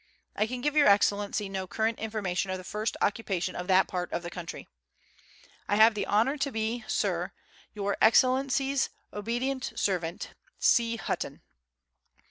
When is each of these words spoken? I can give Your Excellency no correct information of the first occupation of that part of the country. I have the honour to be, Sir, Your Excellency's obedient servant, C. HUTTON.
I 0.35 0.47
can 0.47 0.61
give 0.61 0.75
Your 0.75 0.87
Excellency 0.87 1.47
no 1.47 1.67
correct 1.67 1.99
information 1.99 2.49
of 2.49 2.57
the 2.57 2.63
first 2.63 2.97
occupation 3.03 3.55
of 3.55 3.67
that 3.67 3.87
part 3.87 4.11
of 4.11 4.23
the 4.23 4.31
country. 4.31 4.67
I 5.69 5.75
have 5.75 5.93
the 5.93 6.07
honour 6.07 6.37
to 6.37 6.51
be, 6.51 6.83
Sir, 6.87 7.33
Your 7.75 7.95
Excellency's 8.01 8.89
obedient 9.13 9.73
servant, 9.75 10.33
C. 10.57 10.95
HUTTON. 10.95 11.41